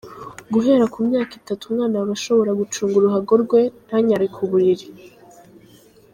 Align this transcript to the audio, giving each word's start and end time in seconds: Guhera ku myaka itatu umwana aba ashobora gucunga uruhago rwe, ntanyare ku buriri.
Guhera 0.53 0.85
ku 0.93 0.97
myaka 1.07 1.33
itatu 1.41 1.61
umwana 1.69 1.95
aba 2.01 2.13
ashobora 2.17 2.51
gucunga 2.59 2.95
uruhago 2.97 3.33
rwe, 3.43 3.61
ntanyare 3.85 4.25
ku 4.35 4.41
buriri. 4.49 4.87